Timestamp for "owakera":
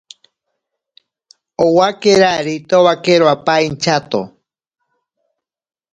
1.65-2.29